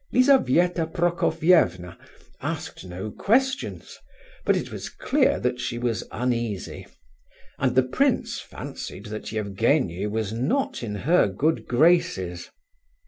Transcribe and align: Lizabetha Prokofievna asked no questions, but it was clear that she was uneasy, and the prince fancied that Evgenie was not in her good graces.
Lizabetha 0.11 0.87
Prokofievna 0.87 1.95
asked 2.41 2.83
no 2.87 3.11
questions, 3.11 3.99
but 4.45 4.55
it 4.57 4.71
was 4.71 4.89
clear 4.89 5.39
that 5.39 5.59
she 5.59 5.77
was 5.77 6.03
uneasy, 6.11 6.87
and 7.59 7.75
the 7.75 7.83
prince 7.83 8.39
fancied 8.39 9.05
that 9.05 9.31
Evgenie 9.31 10.07
was 10.07 10.33
not 10.33 10.81
in 10.81 10.95
her 11.05 11.27
good 11.27 11.67
graces. 11.67 12.49